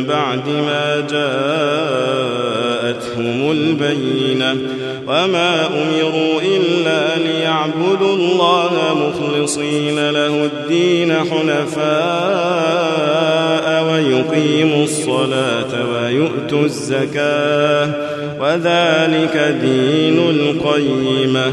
بعد 0.00 0.48
ما 0.48 1.06
جاءتهم 2.82 3.50
البينة 3.50 4.56
وما 5.08 5.66
أمروا 5.66 6.40
إلا 6.42 7.18
ليعبدوا 7.18 8.16
الله 8.16 8.72
مخلصين 8.94 10.10
له 10.10 10.44
الدين 10.44 11.12
حنفاء 11.12 11.92
ويقيموا 13.84 14.84
الصلاة 14.84 15.72
ويؤتوا 15.92 16.64
الزكاة 16.64 17.90
وذلك 18.40 19.36
دين 19.62 20.18
القيمة. 20.30 21.52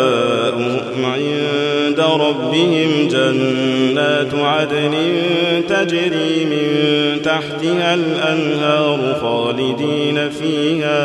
ربهم 2.51 3.07
جنات 3.07 4.33
عدن 4.33 4.93
تجري 5.69 6.45
من 6.45 7.21
تحتها 7.21 7.93
الأنهار 7.93 9.17
خالدين 9.21 10.29
فيها 10.29 10.97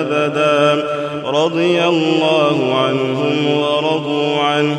أبدا. 0.00 0.84
رضي 1.24 1.84
الله 1.84 2.74
عنهم 2.74 3.58
ورضوا 3.58 4.40
عنه. 4.40 4.76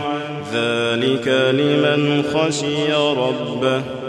ذلك 0.53 1.27
لمن 1.51 2.23
خشي 2.33 2.93
ربه. 2.93 4.04